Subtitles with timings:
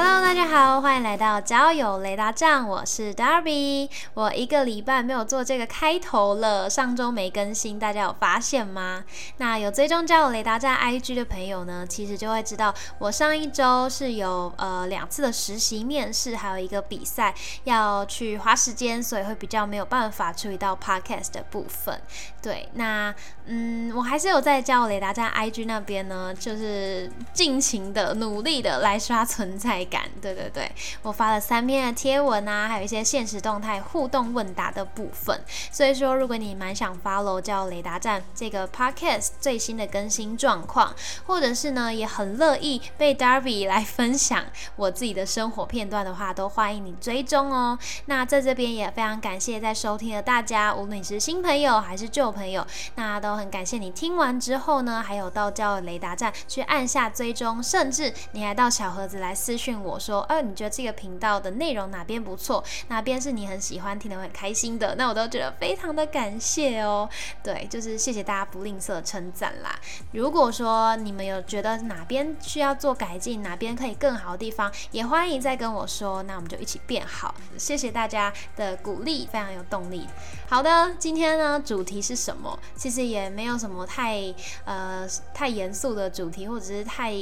[0.00, 3.90] Hello，大家好，欢迎来到交友雷达站，我是 Darby。
[4.14, 9.02] 我一个礼拜没有做这个开头了，上周没更新，大家有发现吗？
[9.38, 17.34] 那有追踪交友雷达站 IG 的朋友呢，其实就会知道，我上一周是有呃两次的实习面试，还有一个比赛
[17.64, 22.00] 要去花时间，所以会比较没有办法处理到 Podcast 的部分。
[22.40, 23.12] 对，那
[23.46, 29.87] 嗯，我还是有在交友雷达站 IG 那边呢，就是尽情的努力的来刷存在。
[29.88, 30.70] 感，对对对，
[31.02, 35.40] 我发了三篇的贴文啊，还有一些现实动态互动问答的部分。
[35.70, 40.94] 所以说，如果你蛮想 follow 叫雷达站这个 podcast 最新的更新状况，
[41.26, 44.44] 或者是呢也很乐意被 Darby 来分享
[44.76, 47.78] 我自己的生活片段的话，都欢迎你追踪哦。
[48.06, 52.66] 那在这边也非常感谢在收听的大家，无论你是新朋友还是旧朋友，
[52.96, 59.77] 那都很感谢你听完之后呢，还有到叫雷达站去按下追踪，甚至你还到小盒子来私讯。
[59.82, 62.62] 我说，呃，你觉得这个频道的内容哪边不错？
[62.88, 64.94] 哪边是你很喜欢、听得很开心的？
[64.96, 67.08] 那我都觉得非常的感谢哦。
[67.42, 69.78] 对，就是谢谢大家不吝啬称赞啦。
[70.12, 77.34] 如果说你们有觉得哪边需要做改进，哪边可以更好的地方，也欢迎再跟我说，那我们就一起变好。
[77.56, 80.06] 谢谢大家的鼓励，非常有动力。
[80.48, 82.58] 好的，今天呢主题是什么？
[82.74, 84.34] 其实也没有什么太
[84.64, 87.12] 呃太严肃的主题，或者是太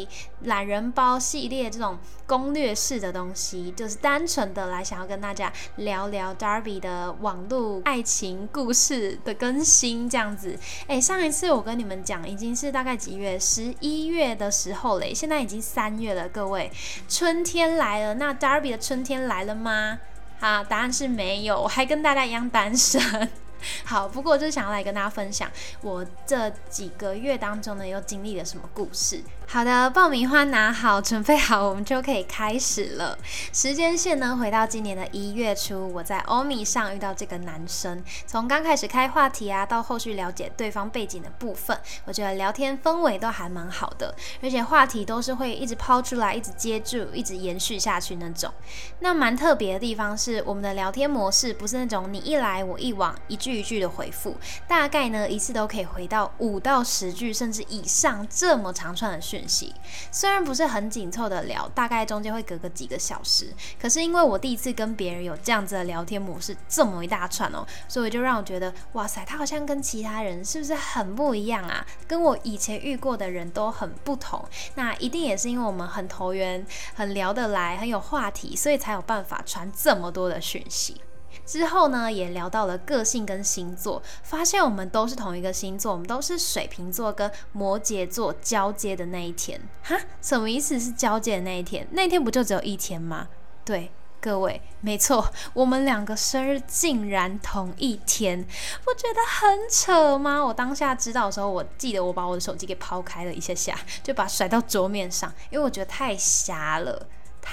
[0.43, 1.99] 懒人包系列这种。
[2.27, 10.59] 攻略式的东西，就是单纯的来想要跟大家聊聊 Darby 的网络爱情故事的更新这样子。
[10.89, 13.39] 哎，上一次我跟你们讲，已经是大概几月？
[13.39, 16.69] 十一月的时候嘞，现在已经三月了，各位，
[17.09, 18.15] 春天来了。
[18.15, 20.01] 那 Darby 的春天来了吗？
[20.41, 23.01] 好，答案是没有，我还跟大家一样单身。
[23.87, 25.49] 好，不过就是想要来跟大家分享
[25.81, 29.23] 我这几个月当中呢，又经历了什么故事。
[29.49, 33.17] 好的，爆米花拿好，准备好，我们就可以开始了。
[33.53, 38.03] 时间线呢，回到今年的一月初，我在欧米上遇到这个男生。
[38.27, 44.13] 从刚开始开话题啊，到后续了解对方背景的部分，我觉得聊天氛围都还蛮好的，
[44.43, 48.53] 而且话题都是会一直抛出来，一直接住，一直延续下去那种。
[48.99, 54.37] 那蛮特别的地方是，我们的聊天模式不是那种你一来我一往，一句一句的回复，
[54.67, 59.36] 大概呢一次都可以回到五到十句甚至以上这么长串的讯。
[59.37, 59.75] 讯息
[60.11, 71.85] 虽然不是很紧凑的聊，大概中间会隔个几个小时，可是因为我第一次跟别人有这样子的聊天模式，这么一大串哦，所以就让我觉得哇塞，他好像跟其他人是不是很不一样啊？
[72.07, 74.43] 跟我以前遇过的人都很不同。
[74.77, 76.65] 那一定也是因为我们很投缘，
[76.95, 81.01] 很聊得来，很有话题，所以才有办法传这么多的讯息。
[81.45, 89.61] 之后呢，也聊到了个性跟星座，发现我们都是同一个星座，我们都是水瓶座跟摩羯座交接的那一天。
[89.83, 90.81] 哈，什么意思？
[90.81, 91.87] 是交接的那一天？
[91.93, 93.29] 那天不就只有一天吗？
[93.65, 98.45] 对，各位，没错，我们两个生日竟然同一天，
[98.85, 100.45] 不觉得很扯吗？
[100.45, 107.07] 我当下知道的时候，我记得我把我的手机给抛开了一下下，就把甩到桌面上，因为我觉得太瞎了。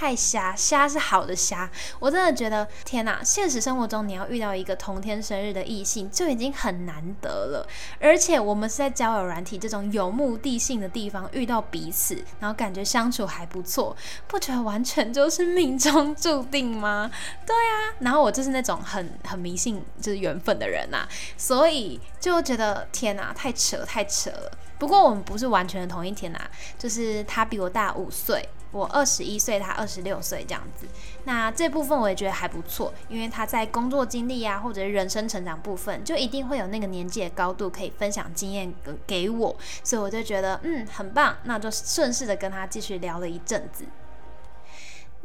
[0.03, 3.23] 太瞎，瞎是好的瞎，我真的觉得天哪！
[3.23, 7.65] 现实生活中你要遇到一个同天生日的异性就已经很难得了，
[8.01, 13.95] 而且我们是在交友软体这种有目的性的地方遇到彼此，然后感觉相处还不错，
[14.27, 17.09] 不觉得完全就是命中注定吗？
[17.47, 24.51] 对啊，然后我就是那种很很迷信就是缘分的人呐，所以就觉得天哪，太扯太扯了。
[24.83, 26.39] 不过我们不是完全的同一天呐，
[26.77, 28.49] 就是他比我大五岁。
[28.73, 30.85] 我二十一岁，他二十六岁，这样子。
[31.23, 38.73] 那这部分我也觉得还不错，因为他在工作经历啊，或者人生成长部分，就一定会有那个年纪的高度可以分享经验
[39.07, 39.55] 给我，
[39.85, 43.85] 所以我就觉得嗯很棒，那就顺势的跟他继续聊了一阵子。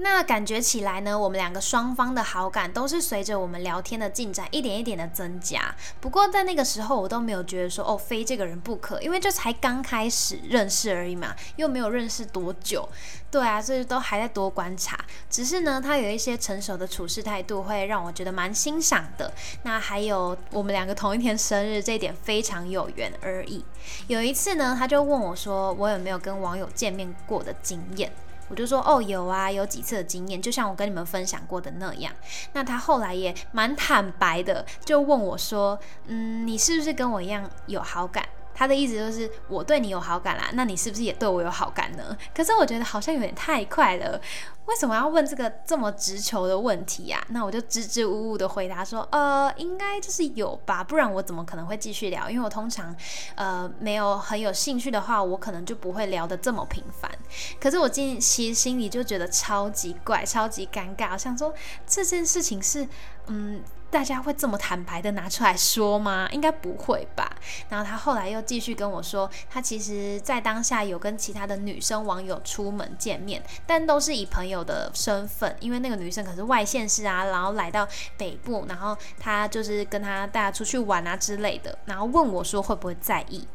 [0.01, 5.75] 那感觉起来呢，我们两个双方的好感都是随着我们聊天的进展一点一点的增加。
[6.01, 12.89] 不过在那个时候，我都没有觉得说哦，非这个人不可，因为这才刚开始认识而已嘛，又没有认识多久。
[13.31, 14.97] 对啊，所以都还在多观察。
[15.29, 19.33] 只是呢，他有一些成熟的处事态度，会让我觉得蛮欣赏的。
[19.65, 23.65] 那还有我们两个同一天生日，这一点非常有缘而已。
[24.07, 28.13] 有一次呢，他就问我说，我有没有跟网友见面过的经验？
[28.49, 32.13] 我就说哦有啊，有几次的经验，就像我跟你们分享过的那样。
[32.53, 38.25] 那他后来也蛮坦白的，就问我说，嗯，你是不是跟我一样有好感？
[38.59, 42.19] 他的意思就是我对你有好感啦，那你是不是也对我有好感呢？
[42.35, 44.21] 可是我觉得好像有点太快了。
[44.67, 47.25] 为什么要问这个这么直球的问题呀？
[47.29, 52.29] 那我就支支吾吾的回答说，呃，应该就是有吧，不然我怎么可能会继续聊？
[52.29, 52.95] 因为我通常，
[53.37, 57.09] 呃，没有很有兴趣的话，我可能就不会聊得这么频繁。
[57.61, 61.55] 可是我今其实心里就觉得超级怪，超级尴尬，想说
[61.87, 62.87] 这件事情是，
[63.29, 63.63] 嗯。
[63.91, 66.29] 大家会这么坦白的拿出来说吗？
[66.31, 67.37] 应该不会吧。
[67.69, 83.47] 然后他后来又继续跟我说，他其实在当下有跟其他的女生网友出门见面，但都是以朋友的身份，因为那个女生可是外县市啊，然后来到北部，然后他就是跟他大家出去玩啊之类的，然后问我说会不会在意。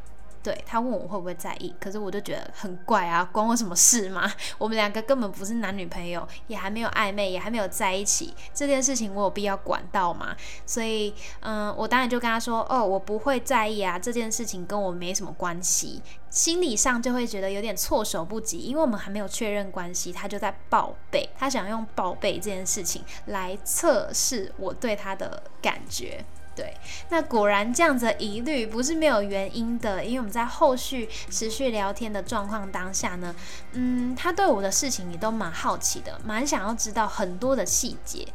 [0.44, 4.30] 对他问我会不会在意，可是我就觉得很怪啊，关我什么事吗？
[4.58, 10.36] 我们两个根本不是男女朋友，也还没有暧昧，也还没有在一起，这件事情我有必要管到吗？
[10.66, 26.22] 所以，嗯，我当然就跟他说，哦，我不会在意啊，这件事情跟我没什么关系，心理上就会觉得有点措手不及，因为我们还没有确认关系，他就在报备，他想用报备这件事情来测试我对他的感觉。
[26.54, 26.76] 对，
[27.08, 33.34] 那果然这样子疑虑不是没有原因的，因为我们在后续持续聊天的状况当下呢，
[33.72, 38.28] 嗯，他对我的事情也都蛮好奇的，蛮想要知道很多的细节。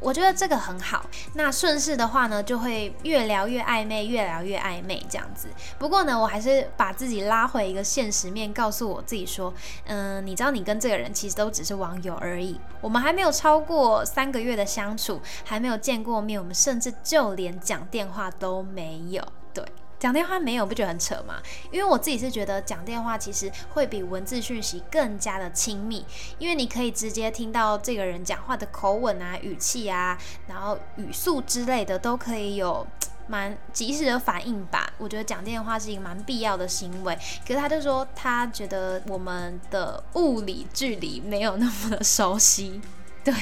[0.00, 1.04] 我觉得这个很好。
[1.34, 5.48] 那顺势的话呢，就会越聊越暧昧，越聊越暧昧这样子。
[5.78, 9.52] 不过呢，我还是把自己拉回一个现实面，告诉我自己说，
[9.86, 12.60] 嗯，你知道，你跟这个人其实都只是网友而已。
[12.80, 19.22] 我们还没有超过三个月的相处，还没有见过面，我们甚至就连讲电话都没有。
[19.52, 19.64] 对。
[19.98, 21.42] 讲电话没有不觉得很扯吗？
[21.70, 26.04] 因为我自己是觉得讲电话其实会比文字讯息更加的亲密，
[26.38, 30.16] 因为你可以直接听到这个人讲话的口吻啊、语气啊，
[30.46, 32.86] 然后语速之类的都可以有
[33.26, 34.92] 蛮及时的反应吧。
[34.98, 37.18] 我觉得讲电话是一个蛮必要的行为。
[37.46, 42.80] 可是他就说他觉得我们的物理距离没有那么的熟悉，
[43.24, 43.34] 对。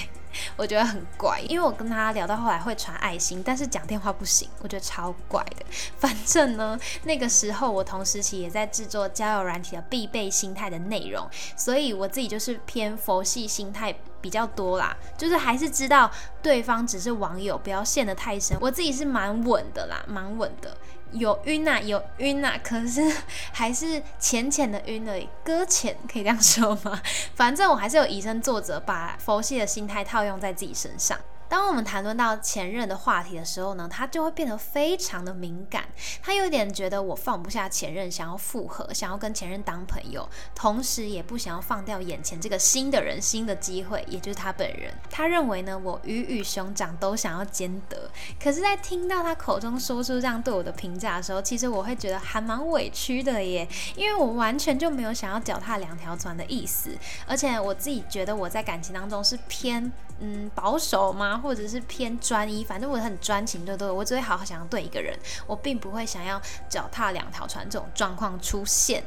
[0.56, 5.67] 我觉得很怪，因为我跟他聊到后来会传爱心，但是讲电话不行，我觉得超怪的。
[5.99, 16.11] 反正呢，那个时候我同时期也在制作交友软体的必备心态的内容，所以我自己就是偏佛系心态比较多啦，就是还是知道
[16.43, 18.56] 对方只是网友，不要陷得太深。
[18.61, 20.77] 我自己是蛮稳的啦，蛮稳的。
[21.12, 23.00] 有晕呐，有晕呐，可是
[23.53, 27.00] 还是浅浅的晕而已，搁浅可以这样说吗？
[27.35, 31.19] 反正我还是有以身作则，把佛系的心态套用在自己身上。
[31.48, 35.84] 当我们谈论到前任的话题的时候呢，他就会变得非常的敏感。
[36.22, 44.93] 他有点觉得我放不下前任，想要复合，想要跟前任当朋友，同时也不想要放掉眼前这个新的人、新的机会，也就是他本人。
[45.10, 48.10] 他认为呢，我鱼与熊掌都想要兼得。
[48.43, 56.90] 可是，在听到他口中说出这样对我的评价的时候，其实我会觉得还蛮委屈的耶，因为我完全就没有想要脚踏两条船的意思。
[57.26, 61.36] 而且我自己觉得我在感情当中是偏嗯保守吗？
[61.38, 69.05] 或者是偏专一，反正我很专情，对对，我只会好好想要对一个人，我并不会想要脚踏两条船这种状况出现。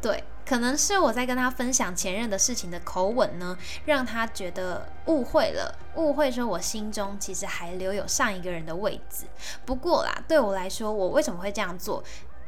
[0.00, 9.26] 对，可能是我在跟他分享前任的事情的口吻呢，让他觉得误会了，误会说我心中其实还留有上一个人的位置。
[9.64, 12.02] 不过啦，对我来说，我为什么会这样做？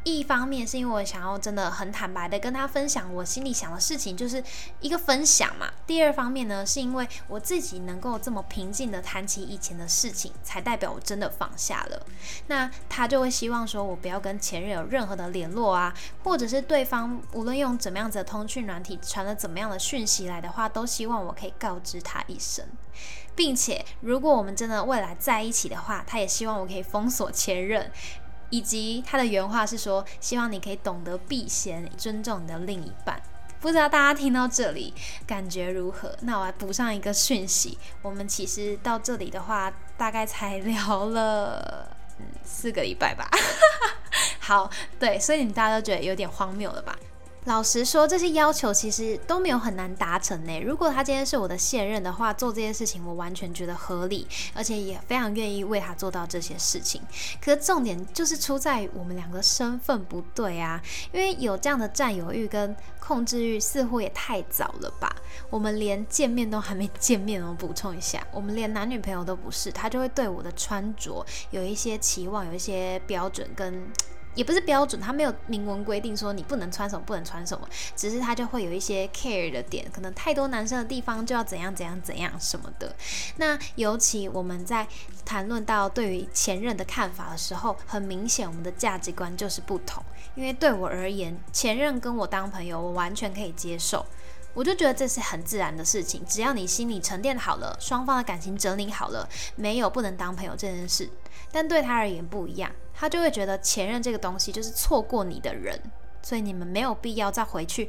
[0.04, 4.42] 一方面是因为我想要真的很坦白的跟他分享我心里想的事情，就是
[4.80, 5.70] 一个分享嘛。
[5.86, 12.06] 第二方面呢，是因为我自己能够这么平静的谈起以前的事情，才代表我真的放下了。
[12.48, 22.66] 那他就会希望说我不要跟前任有任何的联络啊，或者是对方无论用怎么样子的通讯软体传了怎么样的讯息来的话，都希望我可以告知他一声，
[23.34, 27.90] 并且如果我们真的未来在一起的话，他也希望我可以封锁前任。
[28.54, 33.20] 以及他的原话是说：“希望你可以懂得避嫌，尊重你的另一半。”
[33.60, 34.94] 不知道大家听到这里
[35.26, 36.16] 感觉如何？
[36.20, 41.88] 那我来补上一个讯息：我们其实到这里的话，大概才聊了
[42.20, 43.28] 嗯四个礼拜吧。
[44.38, 44.70] 好，
[45.00, 46.96] 对，所以你大家都觉得有点荒谬了吧？
[47.44, 50.60] 老实说，这些要求其实都没有很难达成呢。
[50.60, 57.02] 如果他今天是我的现任的话，做这些事情我完全觉得合理，而且也非常愿意为他做到这些事情。
[57.42, 60.82] 可是重点就是出在于我们两个身份不对啊，
[61.12, 65.14] 因为有这样的占有欲跟控制欲，似乎也太早了吧？
[65.50, 67.54] 我们连见面都还没见面哦。
[67.58, 73.86] 补充一下，我们连男女朋友都不是，他就会对我的穿着有一些期望，有一些标准跟。
[74.34, 82.94] 也不是标准，他没有明文规定说你不能穿什么，不能穿什么，只是他就会有一些 care 的点，可能太多男生的地方就要怎样怎样怎样什么的。
[83.36, 84.86] 那尤其我们在
[85.24, 90.02] 谈论到对于前任的看法的时候，很明显我们的价值观就是不同。
[90.34, 94.04] 因为对我而言，前任跟我当朋友，我完全可以接受。
[94.52, 101.08] 我就觉得这是很自然的事情，只要你心里沉淀好了，双方的感情整理好了，没有不能当朋友这件事。
[101.52, 105.78] 但对他而言不一样，他就会觉得前任这个东西就是错过你的人，
[106.22, 107.86] 所以你们没有必要再回去，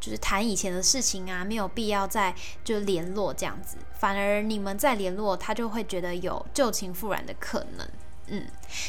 [0.00, 3.76] 就是谈以前的事情啊，没有必要再就联络这样子。
[3.98, 7.88] 反而你们再联络，他就会觉得有旧情复燃的可能。
[8.28, 8.46] 嗯，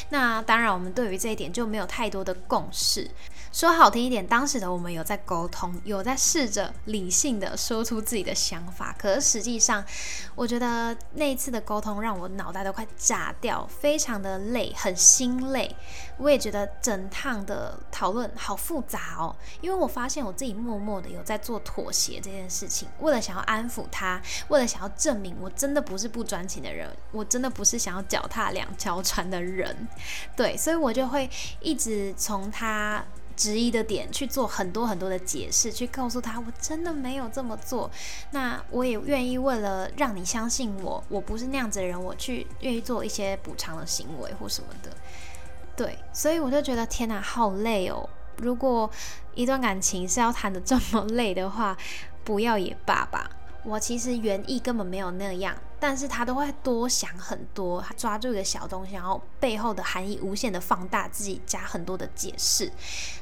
[0.08, 3.10] 那当然，我们对于这一点就没有太多的共识。
[3.56, 8.94] 说好听一点，当时的我们有在沟通，有在试着理性的说出自己的想法。
[8.98, 9.82] 可是实际上，
[10.34, 15.74] 我觉得那一次的沟通让我脑袋都快炸掉，非常的累，很心累。
[16.18, 29.88] 我也觉得整趟的讨论好复杂哦，因为我发现我自己默默的有在做妥协这件事情，为了想要安抚他，为了想要证明我真的不是不专情的人，我真的不是想要脚踏两条船的人。
[30.36, 33.02] 对，所以我就会一直从他。
[33.36, 37.90] 质疑的点去做很多很多的解释，去告诉他我真的没有这么做。
[38.30, 44.90] 那我也愿意为了让你相信我，我不是那样子的人，我去愿意做一些补偿的行为或什么的。
[45.76, 48.08] 对，所以我就觉得天哪，好累哦！
[48.38, 48.90] 如果
[49.34, 51.76] 一段感情是要谈的这么累的话，
[52.24, 53.30] 不要也罢吧。
[53.62, 55.54] 我其实原意根本没有那样。
[55.78, 62.70] 但是他都会多想很多，他抓住一个小东西，然后背后的含义无限的放大，自己加很多的解释，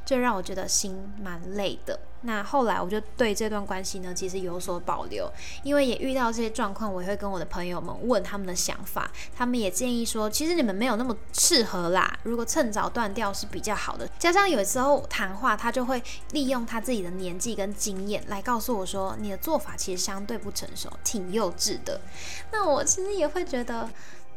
[0.05, 1.99] 就让我觉得心蛮累的。
[2.27, 5.31] 那后来我就对这段关系呢，其实有所保留，
[5.63, 14.09] 因为也遇到这些状况，我也会跟我的朋友们问他们的想法，他们也建议说，其实你们没有那么适合啦，如果趁早断掉是比较好的。
[14.19, 22.01] 加上有时候谈话，他就会利用他自己的年纪跟经验来告诉我说，你的做法其实相对不成熟，挺幼稚的。
[22.55, 23.91] 那我其实也会觉得，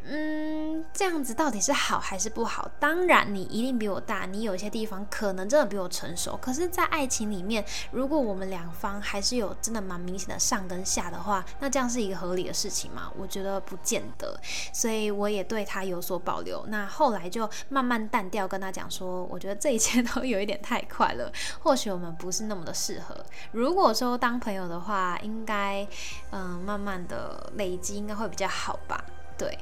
[0.09, 2.71] 嗯，这样子到底是好还是不好？
[2.79, 6.37] 当然，你一定比我大，你有些地方可能真的比我成熟。
[6.41, 13.11] 可是，在爱情里面，如果我们两方还是有真的蛮明显的上跟下的话，那这样是一个合理的事情吗？
[13.17, 14.33] 我觉得不见得。
[14.71, 16.65] 所以我也对他有所保留。
[16.67, 23.13] 那后来就慢慢淡掉，跟他讲说，我觉得这一切都有一点太快了，或许我们不是那么的适合。
[23.51, 25.85] 如果说当朋友的话，应该
[26.31, 27.97] 嗯，慢慢的累积。
[27.97, 29.03] 应该会比较好吧，
[29.35, 29.57] 对。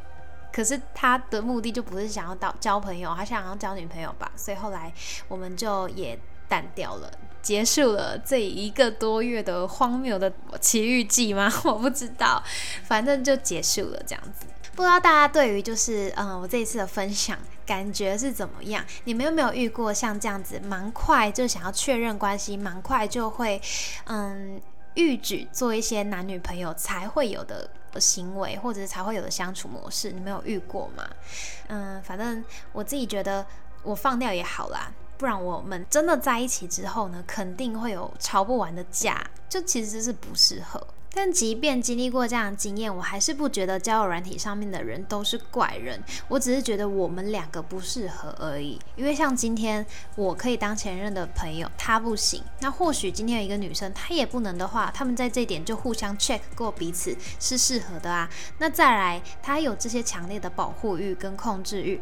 [0.56, 4.94] 可是他的目的就不是想要到交朋友，他想要交女朋友吧，所以后来
[5.28, 10.32] 我们就也淡掉了，结束了这一个多月的荒谬的
[10.62, 11.52] 奇遇记吗？
[11.66, 12.42] 我不知道，
[12.86, 14.46] 反正就结束了这样子。
[14.74, 18.82] 不知道大家对于就是嗯我这一次的分享感觉是怎么样？
[19.04, 23.62] 你们有没有遇过像这样子蛮快就想要确认关系，蛮快就会
[24.06, 24.62] 嗯
[24.94, 27.70] 欲举做一些男女朋友才会有的？
[28.00, 31.04] 行为或者是才会有的相处模式，你没有遇过吗？
[31.68, 33.46] 嗯，反正我自己觉得
[33.84, 40.86] 我放掉也好啦，不然我们真的在一起之后呢，肯定会有吵不完的架，就其实是不适合。
[41.16, 46.04] 但即便经历过这样的经验，我还是不觉得交友软体上面的人都是怪人。
[46.28, 48.78] 我只是觉得我们两个不适合而已。
[48.98, 49.84] 因为像今天
[50.16, 52.44] 我可以当前任的朋友，他不行。
[52.60, 58.30] 那或许今天有一个女生，她也不能的话，他们在这点就互相 check 过彼此是适合的啊。
[58.58, 62.02] 那再来，他有这些强烈的保护欲跟控制欲。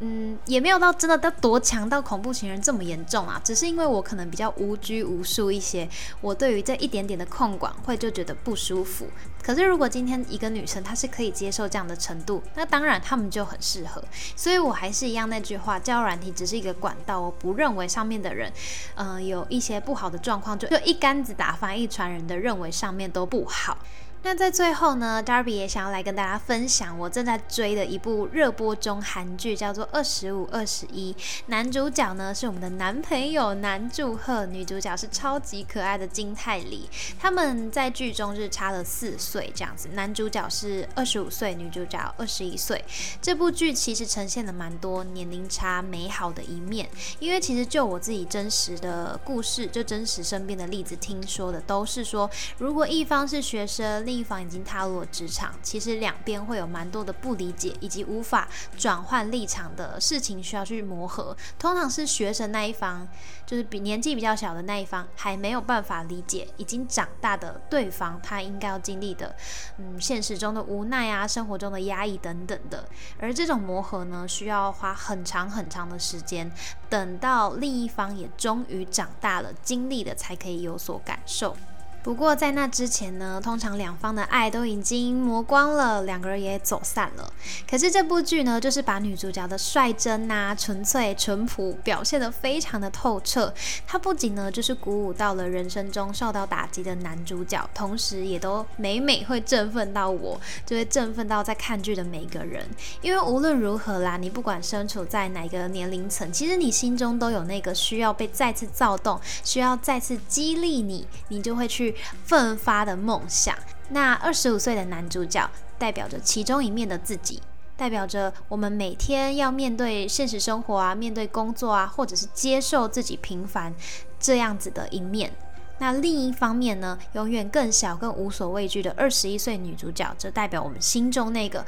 [0.00, 5.88] 嗯，也没有到真的到多强到恐怖情人这么严重啊，只是因为我可能比较无拘无束一些，
[6.20, 9.08] 我对于这一点点的控管会就觉得不舒服。
[9.42, 14.02] 可是如果今天一个女生她是可以接受这样的程度，那当然他们就很适合。
[14.36, 18.52] 所以我还是一样那句话，交软体只是一个管道，我不认为上面的人，
[18.94, 23.78] 嗯，有一些不好的状况，就就一竿子打翻一船人的认为上面都不好。
[24.24, 31.12] 那在最后呢，Darby 也想要来跟大家分享我正在追的一部热播中韩剧，叫做《二十五二十一》。
[31.46, 36.90] 男主角呢是我们的男朋友南柱赫，女主角是超级可爱的金泰梨。
[37.18, 42.84] 他们在剧中是差了四岁这样子，男主角是二十五岁，女主角二十一岁。
[43.22, 46.88] 这部剧其实呈现了蛮多年龄差美好的一面，
[47.20, 54.07] 因为其实就我自己真实的故事，就真实身边的例子听说的，都是说如果一方是学生。
[54.08, 58.48] 另一方已经踏入了职场，其实两边会有蛮多的不理解以及无法
[58.78, 61.36] 转换立场的事情需要去磨合。
[61.58, 63.06] 通常是学生那一方，
[63.44, 69.36] 就是比年纪比较小的那一方，还没有办法理解已经长大的对方他应该要经历的，
[69.76, 72.88] 嗯，现实中的无奈啊，生活中的压抑等等的。
[73.20, 76.50] 而这种磨合呢，需要花很长很长的时间，
[76.88, 81.54] 等到另一方也终于长大了，经历了才可以有所感受。
[82.02, 87.32] 不过在那之前呢，通常两方的爱都已经磨光了，两个人也走散了。
[87.68, 93.52] 可是这部剧呢，就是把女主角的率真呐、纯粹、淳朴表现得非常的透彻。
[93.86, 102.66] 它不仅呢，就是鼓舞到了人生中受到打击的男主角，同时也都每每会振奋到我，就会振奋到在看剧的每一个人。
[103.02, 111.87] 因为无论如何啦，你不管身处在哪个年龄层，其实你心中都有那个需要被再次躁动、需要再次激励你，你就会去。
[112.24, 113.56] 奋发的梦想。
[113.90, 117.42] 那二十五岁的男主角代表着其中一面的自己，
[117.76, 123.74] 代表着我们每天要面对现实生活啊，面对工作啊，或者是接受自己平凡
[124.20, 125.32] 这样子的一面。
[125.80, 131.64] 那另一方面呢，永远更小、更无所畏惧的二十一岁女主角，则代表我们心中那个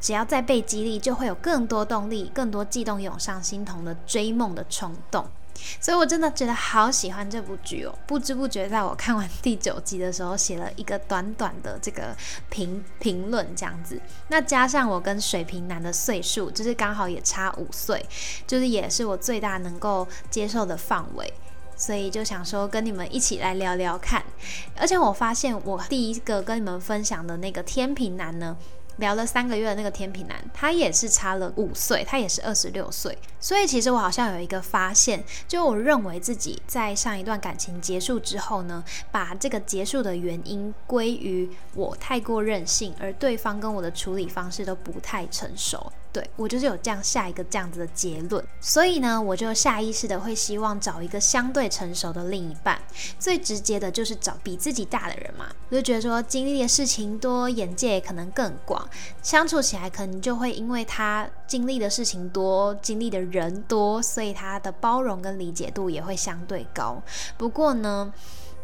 [0.00, 5.24] 只要再被激励，就会有更多动力、更多悸动涌上心头的追梦的冲动。
[5.80, 7.94] 所以，我真的觉得好喜欢这部剧哦！
[8.06, 12.16] 不知不觉，在我看完第九集的时候，写了一个短短的这个
[12.48, 14.00] 评评论，这样子。
[14.28, 18.04] 那加上我跟水瓶男的岁数，就是刚好也差五岁，
[18.46, 21.32] 就是也是我最大能够接受的范围，
[21.76, 24.22] 所以就想说跟你们一起来聊聊看。
[24.76, 28.56] 而且我发现，我第一个跟你们分享的那个天平男呢。
[28.98, 33.16] 聊了三个月的那个天平男，他也是差了五岁，他也是二十六岁。
[33.40, 45.92] 所以其实我好像有一个发现，就我认为自己在上一段感情结束之后呢，把这个结束的原因归于我太过任性，而对方跟我的处理方式都不太成熟。
[46.12, 52.78] 对我就是有这样下一个这样子的结论，所以呢，我就下意识的会希望找一个相对成熟的另一半。
[53.18, 58.86] 最直接的就是找比自己大的人嘛，我就觉得说经历的事情多，眼界可能更广，
[59.22, 67.02] 相处起来可能就会因为他经历的事情多，经历的人多，所以他的包容跟理解度也会相对高。
[67.38, 68.12] 不过呢。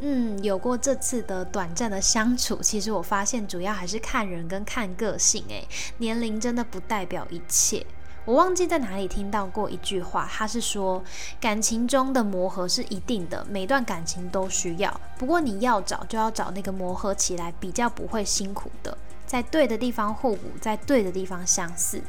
[0.01, 5.45] 嗯，有过这次的短暂的相处，其实我发现主要还是看人跟看个性。
[5.49, 5.67] 诶，
[5.99, 7.85] 年龄真的不代表一切。
[8.25, 11.03] 我忘记在哪里听到过一句话，他是说
[11.41, 15.01] 感情中的磨合是一定的，每段感情都需要。
[15.17, 22.01] 不过你要找就要找那个磨合起来比较不会辛苦的，在对的地方互补，在对的地方相似。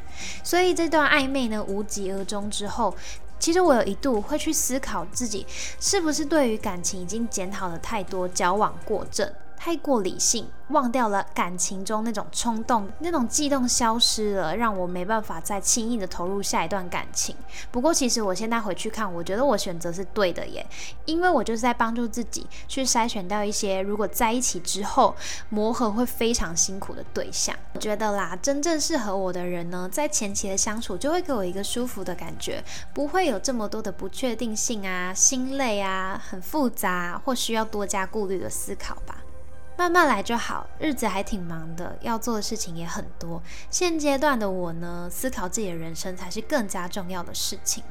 [0.44, 2.94] 所以这段暧昧呢，无疾而终之后。
[3.40, 5.46] 其实我有一度会去思考自己
[5.80, 9.32] 是不是对于感情已经检讨了太多，交往过正。
[9.62, 17.36] 太过理性，忘掉了感情中那种冲动、那种悸动消失了，让我没办法再轻易的投入下一段感情。
[17.70, 20.66] 不过，其实我现在回去看，我觉得我选择是对的耶，
[21.04, 25.14] 因为我就是在帮助自己去筛选掉一些如果在一起之后
[25.50, 27.54] 磨合会非常辛苦的对象。
[27.74, 39.18] 我觉得啦，真正适合我的人呢，在前期的相处就会给我一个舒服的感觉，不会有这么多的不确定性啊、心累啊、很复杂或需要多加顾虑的思考吧。
[39.80, 43.42] 慢慢来就好，日子还挺忙的，要做的事情也很多。
[43.70, 47.82] 现阶段的我呢，思考自己的人生才是更加重要的事情。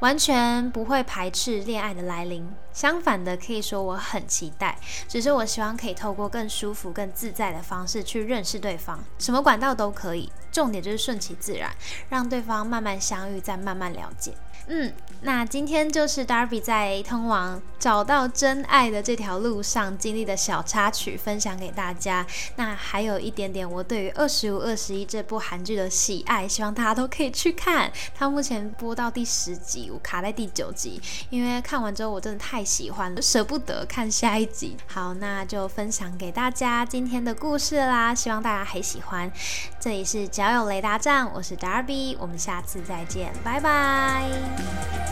[0.00, 4.76] 完全不会排斥恋爱的来临，相反的，可以说我很期待。
[5.06, 11.70] 只是我希望可以透过更舒服、更自在的方式去认识对方，什么管道都可以，重点就是顺其自然，
[12.08, 14.34] 让对方慢慢相遇，再慢慢了解。
[14.66, 14.92] 嗯，
[15.24, 22.26] 那今天就是 Darby 在通往找到真爱的这条路上经历的小插曲，分享给大家。
[22.56, 27.90] 那还有一点点我对于《二十五二十一》这部韩剧的喜爱，希望大家都可以去看。
[28.14, 34.76] 它目前播到第十集，我卡在第九集，因为看完之后我真的太喜欢了，舍不得看下一集。
[34.86, 39.30] 好，那就分享给大家今天的故事啦，希望大家还喜欢。
[39.78, 45.11] 这里是交友雷达站，我是 Darby，我们下次再见，拜拜。